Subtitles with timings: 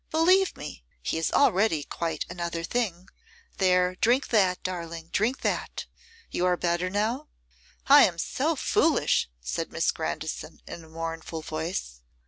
[0.09, 3.07] Believe me, he is already quite another thing.
[3.57, 5.85] There, drink that, darling, drink that.
[6.31, 7.27] You are better now?'
[7.85, 12.01] 'I am so foolish,' said Miss Grandison, in a mournful voice.